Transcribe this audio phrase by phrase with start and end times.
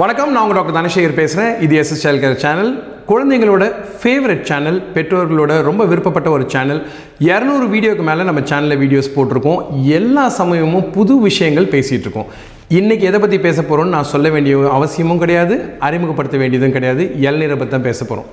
[0.00, 2.70] வணக்கம் நான் உங்கள் டாக்டர் தனசேகர் பேசுகிறேன் இது எஸ்எஸ் சைல்ட் கேர் சேனல்
[3.08, 3.64] குழந்தைங்களோட
[4.02, 6.80] ஃபேவரட் சேனல் பெற்றோர்களோட ரொம்ப விருப்பப்பட்ட ஒரு சேனல்
[7.26, 9.60] இரநூறு வீடியோக்கு மேலே நம்ம சேனலில் வீடியோஸ் போட்டிருக்கோம்.
[9.98, 12.30] எல்லா சமயமும் புது விஷயங்கள் பேசிகிட்டு இருக்கோம்.
[12.78, 15.56] இன்றைக்கி எதை பற்றி பேச போகிறோம்னு நான் சொல்ல வேண்டிய அவசியமும் கிடையாது
[15.88, 17.04] அறிமுகப்படுத்த வேண்டியதும் கிடையாது.
[17.26, 18.30] இளநீரை பற்றி தான் பேச போகிறோம்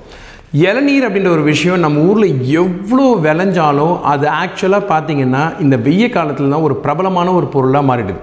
[0.69, 6.67] இளநீர் அப்படின்ற ஒரு விஷயம் நம்ம ஊரில் எவ்வளோ விளைஞ்சாலும் அது ஆக்சுவலாக பார்த்திங்கன்னா இந்த வெய்ய காலத்தில் தான்
[6.69, 8.21] ஒரு பிரபலமான ஒரு பொருளாக மாறிடுது.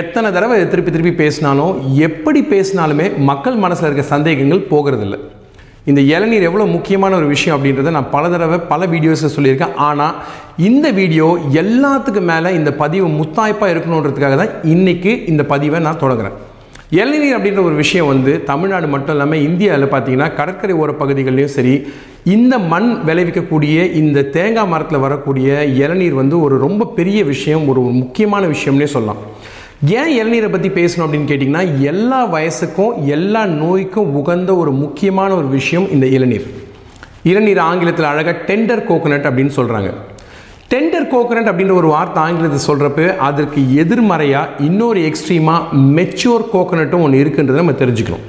[0.00, 1.74] எத்தனை தடவை திருப்பி திருப்பி பேசினாலும்
[2.06, 5.16] எப்படி பேசினாலுமே மக்கள் மனசில் இருக்க சந்தேகங்கள் போகிறதில்ல.
[5.90, 9.76] இந்த இளநீர் எவ்வளோ முக்கியமான ஒரு விஷயம் அப்படின்றத நான் பல தடவை பல வீடியோஸில் சொல்லியிருக்கேன்.
[9.88, 10.16] ஆனால்
[10.68, 11.28] இந்த வீடியோ
[11.62, 16.36] எல்லாத்துக்கும் மேலே இந்த பதிவு முத்தாய்ப்பாக இருக்கணுன்றதுக்காக தான் இன்றைக்கி இந்த பதிவை நான் தொடங்குறேன்.
[17.00, 21.74] இளநீர் அப்படின்ற ஒரு விஷயம் வந்து தமிழ்நாடு மட்டும் இல்லாமல் இந்தியாவில் பார்த்தீங்கன்னா கடற்கரை ஓர பகுதிகள்லையும் சரி
[22.34, 28.46] இந்த மண் விளைவிக்கக்கூடிய இந்த தேங்காய் மரத்தில் வரக்கூடிய இளநீர் வந்து ஒரு ரொம்ப பெரிய விஷயம் ஒரு முக்கியமான
[28.54, 29.22] விஷயம்னே சொல்லலாம்.
[29.84, 35.90] ஏன் இளநீரை பற்றி பேசணும் அப்படின்னு கேட்டிங்கன்னா எல்லா வயசுக்கும் எல்லா நோய்க்கும் உகந்த ஒரு முக்கியமான ஒரு விஷயம்
[35.90, 36.46] இந்த இளநீர்.
[37.22, 39.94] இளநீர் ஆங்கிலத்தில் அழகாக டெண்டர் கோகனட் அப்படின்னு சொல்கிறாங்க
[40.68, 47.62] டெண்டர் கோகனட் அப்படின்ற ஒரு வார்த்தை ஆங்கிலத்தில் சொல்கிறப்ப அதற்கு எதிர்மறையாக இன்னொரு எக்ஸ்ட்ரீமாக மெச்சூர் கோகனட்டும் ஒன்று இருக்குன்றதை
[47.62, 48.24] நம்ம தெரிஞ்சுக்கணும்.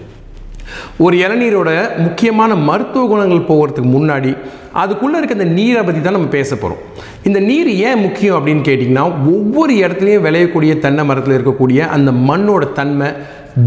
[1.06, 4.31] ஒரு இளநீரோட முக்கியமான மருத்துவ குணங்கள் போகிறதுக்கு முன்னாடி
[4.73, 6.81] அதுக்குள்ளே இருக்க இந்த நீரை பற்றி தான் நம்ம பேச போகிறோம்
[7.23, 13.09] இந்த நீர் ஏன் முக்கியம் அப்படின்னு கேட்டிங்கன்னா ஒவ்வொரு இடத்துலையும் விளையக்கூடிய தென்னை மரத்தில் இருக்கக்கூடிய அந்த மண்ணோட தன்மை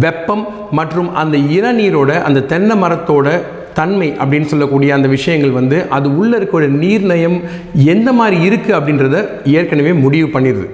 [0.05, 3.29] வெப்பம் மற்றும் அந்த இளநீரோட அந்த தென்னை மரத்தோட
[3.75, 7.39] தன்மை அப்படின்னு சொல்லக்கூடிய அந்த விஷயங்கள் வந்து அது உள்ளே இருக்கிற நீர்நயம்
[7.85, 10.69] எந்த மாதிரி இருக்குது அப்படின்றத ஏற்கனவே முடிவு பண்ணிடுது.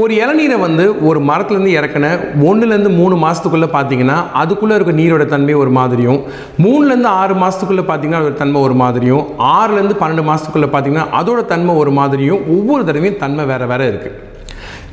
[0.00, 2.12] ஒரு இளநீரை வந்து ஒரு மரத்துலேருந்து இறக்கின
[2.48, 6.20] ஒன்றுலேருந்து மூணு மாதத்துக்குள்ளே பார்த்தீங்கன்னா அதுக்குள்ளே இருக்க நீரோட தன்மை ஒரு மாதிரியும்
[6.62, 11.92] மூணுலேருந்து ஆறு மாதத்துக்குள்ளே பார்த்தீங்கன்னா அதோட தன்மை ஒரு மாதிரியும் ஆறுலேருந்து பன்னெண்டு மாதத்துக்குள்ளே பார்த்தீங்கன்னா அதோட தன்மை ஒரு
[11.92, 14.28] மாதிரியும் ஒவ்வொரு தடவையும் தன்மை வேறு வேறு இருக்குது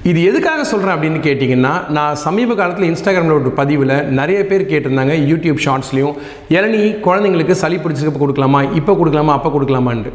[0.04, 5.64] இது எதுக்காக சொல்கிறேன் அப்படின்னு கேட்டிங்கன்னா நான் சமீப காலத்தில் இன்ஸ்டாகிராமில் ஒரு பதிவில் நிறைய பேர் கேட்டிருந்தாங்க யூடியூப்
[5.66, 6.18] ஷார்ட்ஸ்லையும்
[6.50, 10.14] இளநீ குழந்தைங்களுக்கு சளி பிடிச்சிருக்க கொடுக்கலாமா இப்போ கொடுக்கலாமா அப்போ கொடுக்கலாமான்ட்டு.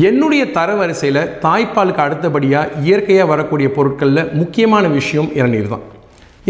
[0.00, 5.82] என்னுடைய தரவரிசையில் தாய்ப்பாலுக்கு அடுத்தபடியாக இயற்கையாக வரக்கூடிய பொருட்களில் முக்கியமான விஷயம் இளநீர் தான்.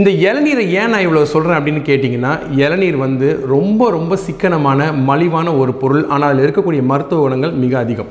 [0.01, 2.33] இந்த இளநீரை ஏன் நான் இவ்வளோ சொல்கிறேன் அப்படின்னு கேட்டிங்கன்னா
[2.65, 6.05] இளநீர் வந்து ரொம்ப ரொம்ப சிக்கனமான மலிவான ஒரு பொருள்.
[6.13, 8.11] ஆனால் அதில் இருக்கக்கூடிய மருத்துவ குணங்கள் மிக அதிகம்.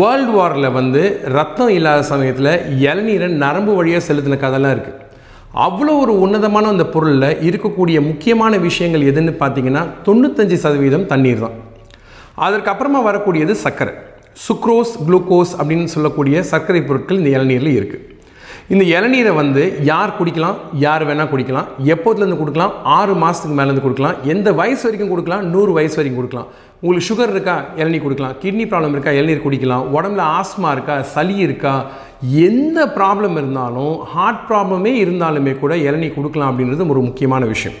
[0.00, 1.02] வேர்ல்டு வாரில் வந்து
[1.36, 2.52] ரத்தம் இல்லாத சமயத்தில்
[2.88, 4.98] இளநீரை நரம்பு வழியாக செலுத்தின கதைலாம் இருக்குது
[5.66, 11.56] அவ்வளோ ஒரு உன்னதமான அந்த பொருளில் இருக்கக்கூடிய முக்கியமான விஷயங்கள் எதுன்னு பார்த்தீங்கன்னா தொண்ணூத்தஞ்சு சதவீதம் தண்ணீர் தான்.
[12.46, 13.94] அதற்கப்புறமா வரக்கூடியது சர்க்கரை.
[14.46, 18.06] சுக்ரோஸ் குளுக்கோஸ் அப்படின்னு சொல்லக்கூடிய சர்க்கரை பொருட்கள் இந்த இளநீரில் இருக்குது
[18.74, 24.48] இந்த இளநீரை வந்து யார் குடிக்கலாம் யார் வேணால் குடிக்கலாம் எப்போதுலேருந்து கொடுக்கலாம் ஆறு மாதத்துக்கு மேலேருந்து கொடுக்கலாம் எந்த
[24.60, 26.48] வயசு வரைக்கும் கொடுக்கலாம் நூறு வயசு வரைக்கும் கொடுக்கலாம்.
[26.82, 28.36] உங்களுக்கு சுகர் இருக்கா இளநீர் கொடுக்கலாம்.
[28.42, 29.84] கிட்னி ப்ராப்ளம் இருக்கா இளநீர் குடிக்கலாம்.
[29.96, 31.74] உடம்புல ஆஸ்மா இருக்கா சளி இருக்கா
[32.48, 37.78] எந்த ப்ராப்ளம் இருந்தாலும் ஹார்ட் ப்ராப்ளமே இருந்தாலுமே கூட இளநீர் கொடுக்கலாம் அப்படின்றது ஒரு முக்கியமான விஷயம்.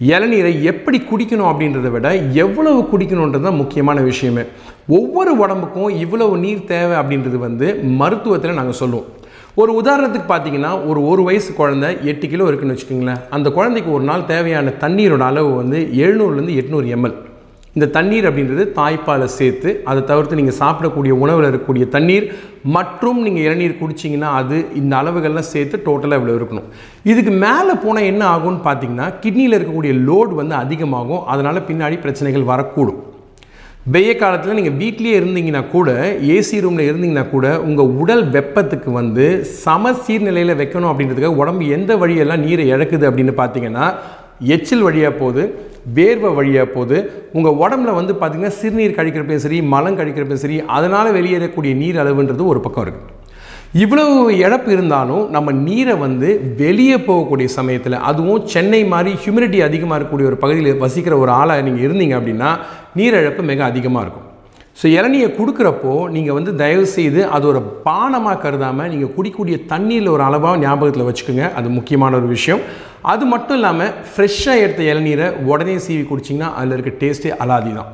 [0.00, 4.42] இளநீரை எப்படி குடிக்கணும் அப்படின்றத விட எவ்வளவு குடிக்கணுன்றது தான் முக்கியமான விஷயமே.
[4.86, 9.06] ஒவ்வொரு உடம்புக்கும் இவ்வளவு நீர் தேவை அப்படின்றது வந்து மருத்துவத்தில் நாங்கள் சொல்லுவோம்.
[9.54, 13.22] ஒரு உதாரணத்துக்கு பார்த்தீங்கன்னா ஒரு ஒரு வயசு குழந்தை எட்டு கிலோ இருக்குன்னு வச்சுக்கோங்களேன்.
[13.30, 17.16] அந்த குழந்தைக்கு ஒரு நாள் தேவையான தண்ணீரோட அளவு வந்து எழுநூறுலேருந்து எட்நூறு எம்எல்.
[17.76, 22.26] இந்த தண்ணீர் அப்படின்றது தாய்ப்பாலை சேர்த்து அதை தவிர்த்து நீங்கள் சாப்பிடக்கூடிய உணவில் இருக்கக்கூடிய தண்ணீர்
[22.76, 26.70] மற்றும் நீங்கள் இளநீர் குடிச்சிங்கன்னா அது இந்த அளவுகள்லாம் சேர்த்து டோட்டலாக இவ்வளோ இருக்கணும்.
[27.10, 31.22] இதுக்கு மேலே போனால் என்ன ஆகும்னு பார்த்தீங்கன்னா கிட்னியில் இருக்கக்கூடிய லோடு வந்து அதிகமாகும்.
[31.34, 33.02] அதனால் பின்னாடி பிரச்சனைகள் வரக்கூடும்.
[33.94, 35.90] வெய்ய காலத்தில் நீங்கள் வீட்லேயே இருந்தீங்கன்னா கூட
[36.36, 39.26] ஏசி ரூமில் இருந்தீங்கன்னா கூட உங்கள் உடல் வெப்பத்துக்கு வந்து
[39.64, 43.86] சம சீர்நிலையில் வைக்கணும் அப்படின்றதுக்காக உடம்பு எந்த வழியெல்லாம் நீரை இழக்குது அப்படின்னு பார்த்தீங்கன்னா
[44.54, 45.42] எச்சில் வழியாக போகுது
[45.96, 46.98] வேர்வை வழியாக போகுது
[47.36, 52.62] உங்கள் உடம்புல வந்து பார்த்திங்கன்னா சிறுநீர் கழிக்கிறப்பையும் சரி மலம் கழிக்கிறப்பையும் சரி அதனால் வெளியேறக்கூடிய நீர் அளவுன்றது ஒரு
[52.66, 53.14] பக்கம் இருக்குது
[53.82, 56.28] இவ்வளவு இழப்பு இருந்தாலும் நம்ம நீரை வந்து
[56.60, 61.84] வெளியே போகக்கூடிய சமயத்தில் அதுவும் சென்னை மாதிரி ஹியூமிடிட்டி அதிகமாக இருக்கக்கூடிய ஒரு பகுதியில் வசிக்கிற ஒரு ஆளாக நீங்கள்
[61.86, 62.52] இருந்தீங்க அப்படின்னா
[63.00, 64.22] நீரிழப்பு மிக அதிகமாக இருக்கும்.
[64.80, 70.22] ஸோ இளநியை கொடுக்குறப்போ நீங்கள் வந்து தயவு செய்து அது ஒரு பானமாக கருதாமல் நீங்கள் குடிக்கூடிய தண்ணீரில் ஒரு
[70.26, 71.46] அளவாக ஞாபகத்தில் வச்சுக்கோங்க.
[71.58, 72.62] அது முக்கியமான ஒரு விஷயம்.
[73.02, 77.90] அது மட்டும் இல்லாமல் ஃப்ரெஷ்ஷாக எடுத்த இளநீரை உடனே சீவி குடிச்சிங்கன்னா அதில் இருக்க டேஸ்ட்டே அலாதி தான்.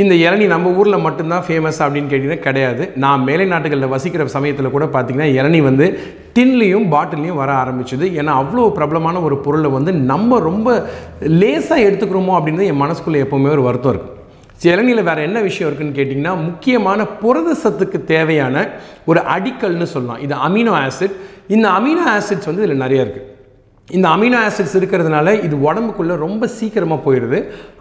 [0.00, 2.82] இந்த இளநீ நம்ம ஊரில் மட்டும்தான் ஃபேமஸ் அப்படின்னு கேட்டிங்கன்னா கிடையாது.
[3.04, 5.86] நான் மேலை நாட்டுகளில் வசிக்கிற சமயத்தில் கூட பார்த்திங்கன்னா இளநீ வந்து
[6.36, 8.06] டின்லேயும் பாட்டிலையும் வர ஆரம்பிச்சுது.
[8.20, 10.68] ஏன்னா அவ்வளோ பிரபலமான ஒரு பொருளை வந்து நம்ம ரொம்ப
[11.40, 14.18] லேசாக எடுத்துக்கிறோமோ அப்படின்னு என் மனசுக்குள்ளே எப்போவுமே ஒரு வருத்தம் இருக்குது
[14.72, 18.66] இளநியில் வேறு என்ன விஷயம் இருக்குன்னு கேட்டிங்கன்னா முக்கியமான புரத சத்துக்கு தேவையான
[19.10, 20.22] ஒரு அடிக்கல்னு சொல்லலாம்.
[20.26, 21.14] இது அமினோ ஆசிட்.
[21.56, 23.29] இந்த அமினோ ஆசிட்ஸ் வந்து இதில் நிறைய இருக்குது
[23.96, 27.38] இந்த அமினோ ஆசிட்ஸ் இருக்கிறதுனால இது உடம்புக்குள்ளே ரொம்ப சீக்கிரமாக போயிடுது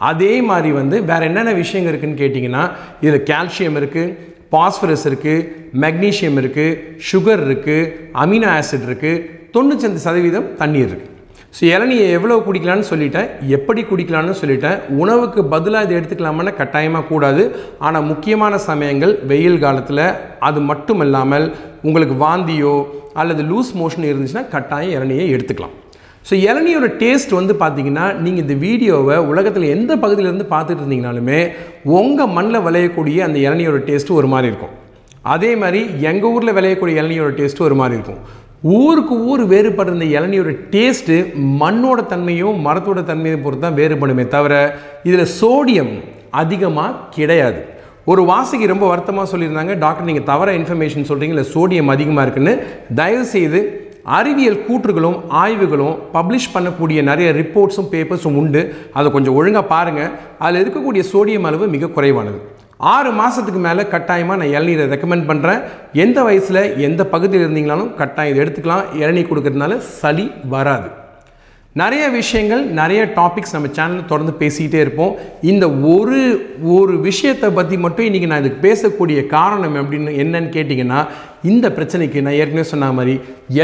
[0.10, 2.64] அதே மாதிரி வந்து வேறு என்னென்ன விஷயங்கள் இருக்குதுன்னு கேட்டிங்கன்னா
[3.04, 4.16] இதில் கால்சியம் இருக்குது
[4.56, 5.46] பாஸ்பரஸ் இருக்குது
[5.84, 6.78] மெக்னீஷியம் இருக்குது
[7.10, 7.90] சுகர் இருக்குது
[8.24, 9.24] அமினோ ஆசிட் இருக்குது
[9.56, 11.16] தொண்ணூத்தஞ்சு சதவீதம் தண்ணீர் இருக்குது
[11.58, 17.44] ஸோ இளநியை எவ்வளோ குடிக்கலான்னு சொல்லிட்டேன் எப்படி குடிக்கலான்னு சொல்லிட்டேன் உணவுக்கு பதிலாக இதை எடுத்துக்கலாமான்னு கட்டாயமாக கூடாது.
[17.88, 20.04] ஆனால் முக்கியமான சமயங்கள் வெயில் காலத்தில்
[20.50, 21.48] அது மட்டும் இல்லாமல்
[21.90, 22.76] உங்களுக்கு வாந்தியோ
[23.22, 25.76] அல்லது லூஸ் மோஷன் இருந்துச்சுன்னா கட்டாயம் இளநியை எடுத்துக்கலாம்.
[26.30, 31.40] ஸோ இளநியோட டேஸ்ட் வந்து பார்த்தீங்கன்னா நீங்கள் இந்த வீடியோவை உலகத்தில் எந்த பகுதியிலேருந்து பார்த்துட்டு இருந்தீங்கனாலுமே
[32.00, 34.76] உங்கள் மண்ணில் விளையக்கூடிய அந்த இளநியோட டேஸ்ட்டு ஒரு மாதிரி இருக்கும்.
[35.34, 38.22] அதே மாதிரி எங்கள் ஊரில் விளையக்கூடிய இளநியோட டேஸ்ட்டு ஒரு மாதிரி இருக்கும்.
[38.82, 41.18] ஊருக்கு ஊர் வேறுபடுற இந்த இளநியோட டேஸ்ட்டு
[41.64, 44.54] மண்ணோட தன்மையும் மரத்தோட தன்மையை பொறுத்து தான் வேறுபடுமே தவிர
[45.10, 45.94] இதில் சோடியம்
[46.44, 47.60] அதிகமாக கிடையாது.
[48.12, 52.56] ஒரு வாசிக்கு ரொம்ப வருத்தமாக சொல்லியிருந்தாங்க டாக்டர் நீங்கள் தவற இன்ஃபர்மேஷன் சொல்கிறீங்க இல்லை சோடியம் அதிகமாக இருக்குன்னு?
[53.00, 53.62] தயவுசெய்து
[54.18, 58.62] அறிவியல் கூற்றுகளும் ஆய்வுகளும் பப்ளிஷ் பண்ணக்கூடிய நிறைய ரிப்போர்ட்ஸும் பேப்பர்ஸும் உண்டு.
[58.98, 60.14] அதை கொஞ்சம் ஒழுங்காக பாருங்கள்
[60.46, 62.40] அதில் இருக்கக்கூடிய சோடியம் அளவு மிக குறைவானது.
[62.94, 65.62] ஆறு மாதத்துக்கு மேலே கட்டாயமாக நான் இளநீரை ரெக்கமெண்ட் பண்ணுறேன்
[66.04, 68.86] எந்த வயசில் எந்த பகுதியில் இருந்தீங்களாலும் கட்டாயம் இதை எடுத்துக்கலாம்.
[69.04, 70.90] இளநீர் கொடுக்கறதுனால சளி வராது.
[71.82, 75.16] நிறைய விஷயங்கள் நிறைய டாபிக்ஸ் நம்ம சேனலில் தொடர்ந்து பேசிக்கிட்டே இருப்போம்.
[75.52, 76.20] இந்த ஒரு
[76.78, 81.02] ஒரு விஷயத்தை பற்றி மட்டும் இன்றைக்கி நான் இதுக்கு பேசக்கூடிய காரணம் அப்படின்னு என்னன்னு கேட்டிங்கன்னா
[81.52, 83.16] இந்த பிரச்சனைக்கு நான் ஏற்கனவே சொன்ன மாதிரி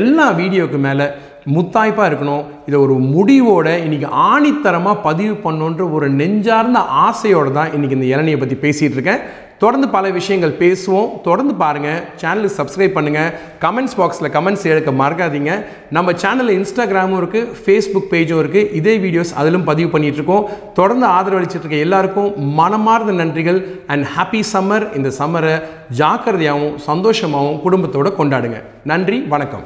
[0.02, 1.08] எல்லா வீடியோக்கு மேலே
[1.56, 2.46] முத்தாய்ப்பாக இருக்கணும்.
[2.68, 8.58] இதை ஒரு முடிவோட இன்றைக்கி ஆணித்தரமாக பதிவு பண்ணணுன்ற ஒரு நெஞ்சார்ந்த ஆசையோடு தான் இன்றைக்கி இந்த இளநியை பற்றி
[8.64, 9.22] பேசிகிட்டு இருக்கேன்.
[9.64, 11.10] தொடர்ந்து பல விஷயங்கள் பேசுவோம்.
[11.28, 13.30] தொடர்ந்து பாருங்கள் சேனலுக்கு சப்ஸ்கிரைப் பண்ணுங்கள்
[13.64, 15.52] கமெண்ட்ஸ் பாக்ஸில் கமெண்ட்ஸ் எடுக்க மறக்காதீங்க.
[15.98, 20.50] நம்ம சேனலில் இன்ஸ்டாகிராமும் இருக்குது ஃபேஸ்புக் பேஜும் இருக்குது இதே வீடியோஸ் அதிலும் பதிவு பண்ணிகிட்ருக்கோம்
[20.80, 22.30] தொடர்ந்து ஆதரவு அளிச்சிட்டு இருக்க எல்லாருக்கும்
[22.60, 23.62] மனமார்ந்த நன்றிகள்.
[23.94, 25.56] அண்ட் ஹாப்பி சம்மர் இந்த சம்மரை
[26.02, 28.60] ஜாக்கிரதையாகவும் சந்தோஷமாகவும் குடும்பத்தோடு கொண்டாடுங்க.
[28.94, 29.66] நன்றி வணக்கம்.